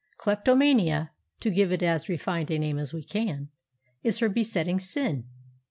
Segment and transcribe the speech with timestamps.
[0.17, 3.49] Kleptomania (to give it as refined a name as we can)
[4.01, 5.27] is her besetting sin.